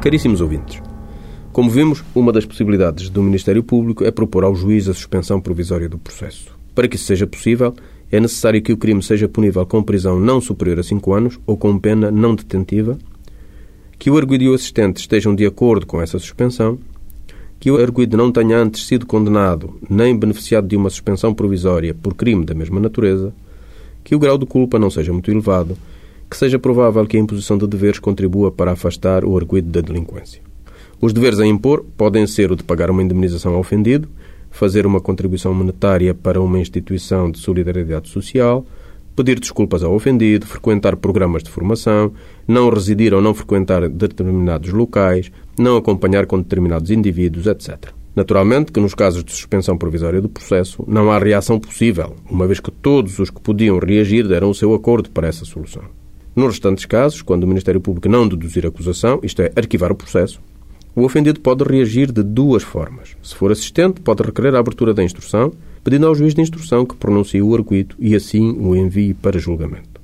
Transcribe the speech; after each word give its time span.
Caríssimos 0.00 0.40
ouvintes, 0.40 0.80
como 1.52 1.68
vimos, 1.68 2.02
uma 2.14 2.32
das 2.32 2.46
possibilidades 2.46 3.10
do 3.10 3.22
Ministério 3.22 3.62
Público 3.62 4.02
é 4.02 4.10
propor 4.10 4.44
ao 4.44 4.54
juiz 4.54 4.88
a 4.88 4.94
suspensão 4.94 5.38
provisória 5.42 5.90
do 5.90 5.98
processo. 5.98 6.56
Para 6.74 6.88
que 6.88 6.96
isso 6.96 7.04
seja 7.04 7.26
possível, 7.26 7.74
é 8.10 8.18
necessário 8.18 8.62
que 8.62 8.72
o 8.72 8.78
crime 8.78 9.02
seja 9.02 9.28
punível 9.28 9.66
com 9.66 9.82
prisão 9.82 10.18
não 10.18 10.40
superior 10.40 10.78
a 10.78 10.82
5 10.82 11.12
anos 11.12 11.40
ou 11.46 11.54
com 11.54 11.78
pena 11.78 12.10
não 12.10 12.34
detentiva, 12.34 12.96
que 13.98 14.10
o 14.10 14.16
arguido 14.16 14.44
e 14.44 14.48
o 14.48 14.54
assistente 14.54 14.96
estejam 14.96 15.34
de 15.34 15.44
acordo 15.44 15.84
com 15.84 16.00
essa 16.00 16.18
suspensão, 16.18 16.78
que 17.58 17.70
o 17.70 17.76
arguido 17.76 18.16
não 18.16 18.32
tenha 18.32 18.56
antes 18.56 18.86
sido 18.86 19.04
condenado 19.04 19.78
nem 19.90 20.16
beneficiado 20.16 20.66
de 20.66 20.76
uma 20.76 20.88
suspensão 20.88 21.34
provisória 21.34 21.92
por 21.92 22.14
crime 22.14 22.46
da 22.46 22.54
mesma 22.54 22.80
natureza, 22.80 23.34
que 24.02 24.14
o 24.14 24.18
grau 24.18 24.38
de 24.38 24.46
culpa 24.46 24.78
não 24.78 24.88
seja 24.88 25.12
muito 25.12 25.30
elevado, 25.30 25.76
que 26.30 26.36
seja 26.36 26.60
provável 26.60 27.04
que 27.06 27.16
a 27.16 27.20
imposição 27.20 27.58
de 27.58 27.66
deveres 27.66 27.98
contribua 27.98 28.52
para 28.52 28.70
afastar 28.70 29.24
o 29.24 29.36
arguido 29.36 29.68
da 29.68 29.80
delinquência. 29.80 30.40
Os 31.00 31.12
deveres 31.12 31.40
a 31.40 31.46
impor 31.46 31.84
podem 31.96 32.24
ser 32.26 32.52
o 32.52 32.56
de 32.56 32.62
pagar 32.62 32.88
uma 32.88 33.02
indemnização 33.02 33.54
ao 33.54 33.60
ofendido, 33.60 34.08
fazer 34.48 34.86
uma 34.86 35.00
contribuição 35.00 35.52
monetária 35.52 36.14
para 36.14 36.40
uma 36.40 36.60
instituição 36.60 37.30
de 37.30 37.38
solidariedade 37.38 38.08
social, 38.08 38.64
pedir 39.16 39.40
desculpas 39.40 39.82
ao 39.82 39.92
ofendido, 39.92 40.46
frequentar 40.46 40.96
programas 40.96 41.42
de 41.42 41.50
formação, 41.50 42.12
não 42.46 42.70
residir 42.70 43.12
ou 43.12 43.20
não 43.20 43.34
frequentar 43.34 43.88
determinados 43.88 44.70
locais, 44.72 45.32
não 45.58 45.76
acompanhar 45.76 46.26
com 46.26 46.38
determinados 46.38 46.90
indivíduos, 46.90 47.46
etc. 47.46 47.92
Naturalmente 48.14 48.72
que 48.72 48.80
nos 48.80 48.94
casos 48.94 49.24
de 49.24 49.32
suspensão 49.32 49.76
provisória 49.76 50.20
do 50.20 50.28
processo 50.28 50.84
não 50.86 51.10
há 51.10 51.18
reação 51.18 51.58
possível, 51.58 52.14
uma 52.30 52.46
vez 52.46 52.60
que 52.60 52.70
todos 52.70 53.18
os 53.18 53.30
que 53.30 53.40
podiam 53.40 53.78
reagir 53.78 54.28
deram 54.28 54.50
o 54.50 54.54
seu 54.54 54.74
acordo 54.74 55.10
para 55.10 55.28
essa 55.28 55.44
solução. 55.44 55.82
Nos 56.40 56.52
restantes 56.52 56.86
casos, 56.86 57.20
quando 57.20 57.44
o 57.44 57.46
Ministério 57.46 57.82
Público 57.82 58.08
não 58.08 58.26
deduzir 58.26 58.64
acusação, 58.64 59.20
isto 59.22 59.42
é, 59.42 59.52
arquivar 59.54 59.92
o 59.92 59.94
processo, 59.94 60.40
o 60.96 61.02
ofendido 61.02 61.38
pode 61.38 61.62
reagir 61.62 62.10
de 62.10 62.22
duas 62.22 62.62
formas. 62.62 63.14
Se 63.22 63.34
for 63.34 63.52
assistente, 63.52 64.00
pode 64.00 64.22
requerer 64.22 64.54
a 64.54 64.58
abertura 64.58 64.94
da 64.94 65.04
instrução, 65.04 65.52
pedindo 65.84 66.06
ao 66.06 66.14
juiz 66.14 66.32
de 66.32 66.40
instrução 66.40 66.86
que 66.86 66.96
pronuncie 66.96 67.42
o 67.42 67.54
arguído 67.54 67.94
e 67.98 68.16
assim 68.16 68.56
o 68.58 68.74
envie 68.74 69.12
para 69.12 69.38
julgamento. 69.38 70.00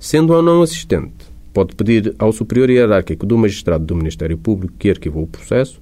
Sendo 0.00 0.32
ou 0.32 0.40
não 0.40 0.62
assistente, 0.62 1.12
pode 1.52 1.76
pedir 1.76 2.14
ao 2.18 2.32
superior 2.32 2.70
hierárquico 2.70 3.26
do 3.26 3.36
magistrado 3.36 3.84
do 3.84 3.94
Ministério 3.94 4.38
Público 4.38 4.72
que 4.78 4.88
arquivou 4.88 5.24
o 5.24 5.28
processo 5.28 5.78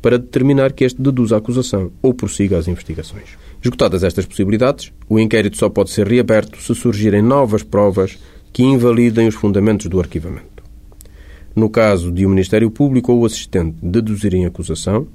para 0.00 0.18
determinar 0.18 0.72
que 0.72 0.84
este 0.84 1.02
deduza 1.02 1.34
a 1.34 1.38
acusação 1.38 1.92
ou 2.00 2.14
prossiga 2.14 2.56
as 2.56 2.68
investigações. 2.68 3.36
Esgotadas 3.62 4.02
estas 4.02 4.24
possibilidades, 4.24 4.94
o 5.10 5.18
inquérito 5.18 5.58
só 5.58 5.68
pode 5.68 5.90
ser 5.90 6.08
reaberto 6.08 6.62
se 6.62 6.74
surgirem 6.74 7.20
novas 7.20 7.62
provas 7.62 8.18
que 8.56 8.62
invalidem 8.62 9.28
os 9.28 9.34
fundamentos 9.34 9.86
do 9.86 10.00
arquivamento. 10.00 10.64
No 11.54 11.68
caso 11.68 12.10
de 12.10 12.24
o 12.24 12.30
Ministério 12.30 12.70
Público 12.70 13.12
ou 13.12 13.20
o 13.20 13.26
assistente 13.26 13.76
deduzirem 13.82 14.46
acusação, 14.46 15.06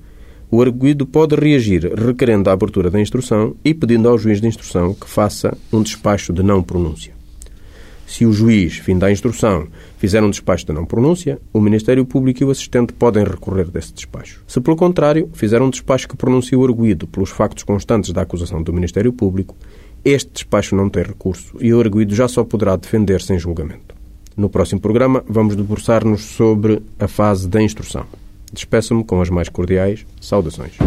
o 0.51 0.61
arguído 0.61 1.07
pode 1.07 1.35
reagir 1.35 1.91
requerendo 1.91 2.51
a 2.51 2.53
abertura 2.53 2.91
da 2.91 3.01
instrução 3.01 3.55
e 3.65 3.73
pedindo 3.73 4.07
ao 4.07 4.15
juiz 4.19 4.39
de 4.39 4.47
instrução 4.47 4.93
que 4.93 5.09
faça 5.09 5.57
um 5.73 5.81
despacho 5.81 6.31
de 6.31 6.43
não 6.43 6.61
pronúncia. 6.61 7.15
Se 8.05 8.27
o 8.27 8.31
juiz, 8.31 8.75
fim 8.75 8.99
da 8.99 9.11
instrução, 9.11 9.67
fizer 9.97 10.21
um 10.21 10.29
despacho 10.29 10.67
de 10.67 10.73
não 10.73 10.85
pronúncia, 10.85 11.39
o 11.51 11.59
Ministério 11.59 12.05
Público 12.05 12.43
e 12.43 12.45
o 12.45 12.51
assistente 12.51 12.93
podem 12.93 13.23
recorrer 13.23 13.71
desse 13.71 13.91
despacho. 13.91 14.43
Se, 14.45 14.61
pelo 14.61 14.77
contrário, 14.77 15.31
fizer 15.33 15.63
um 15.63 15.69
despacho 15.71 16.07
que 16.07 16.15
pronuncie 16.15 16.55
o 16.55 16.63
arguído 16.63 17.07
pelos 17.07 17.31
factos 17.31 17.63
constantes 17.63 18.11
da 18.11 18.21
acusação 18.21 18.61
do 18.61 18.71
Ministério 18.71 19.11
Público, 19.11 19.55
este 20.03 20.31
despacho 20.33 20.75
não 20.75 20.89
tem 20.89 21.03
recurso 21.03 21.55
e 21.59 21.73
o 21.73 21.79
arguído 21.79 22.15
já 22.15 22.27
só 22.27 22.43
poderá 22.43 22.75
defender-se 22.75 23.33
em 23.33 23.39
julgamento. 23.39 23.95
No 24.35 24.49
próximo 24.49 24.81
programa, 24.81 25.23
vamos 25.27 25.55
debruçar-nos 25.55 26.21
sobre 26.21 26.81
a 26.99 27.07
fase 27.07 27.47
da 27.47 27.61
instrução. 27.61 28.05
Despeço-me 28.51 29.03
com 29.03 29.21
as 29.21 29.29
mais 29.29 29.49
cordiais 29.49 30.05
saudações. 30.19 30.77